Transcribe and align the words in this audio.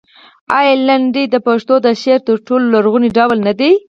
آیا 0.57 0.73
لنډۍ 0.87 1.25
د 1.29 1.35
پښتو 1.47 1.75
د 1.85 1.87
شعر 2.01 2.19
تر 2.27 2.37
ټولو 2.47 2.65
لرغونی 2.73 3.09
ډول 3.17 3.37
نه 3.47 3.53
دی؟ 3.59 3.71